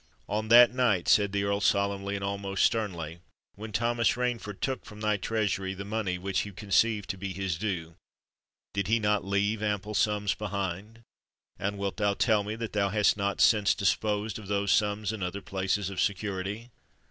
"On 0.27 0.47
that 0.47 0.73
night," 0.73 1.07
said 1.07 1.31
the 1.31 1.43
Earl 1.43 1.61
solemnly, 1.61 2.15
and 2.15 2.23
almost 2.23 2.65
sternly, 2.65 3.19
"when 3.53 3.71
Thomas 3.71 4.13
Rainford 4.17 4.59
took 4.59 4.83
from 4.83 4.99
thy 5.01 5.15
treasury 5.17 5.75
the 5.75 5.85
money 5.85 6.17
which 6.17 6.39
he 6.39 6.49
conceived 6.51 7.07
to 7.11 7.17
be 7.19 7.33
his 7.33 7.55
due, 7.55 7.93
did 8.73 8.87
he 8.87 8.97
not 8.97 9.23
leave 9.23 9.61
ample 9.61 9.93
sums 9.93 10.33
behind? 10.33 11.03
and 11.59 11.77
wilt 11.77 11.97
thou 11.97 12.15
tell 12.15 12.43
me 12.43 12.55
that 12.55 12.73
thou 12.73 12.89
hast 12.89 13.15
not 13.15 13.41
since 13.41 13.75
disposed 13.75 14.39
of 14.39 14.47
those 14.47 14.71
sums 14.71 15.13
in 15.13 15.21
other 15.21 15.39
places 15.39 15.91
of 15.91 16.01
security? 16.01 16.71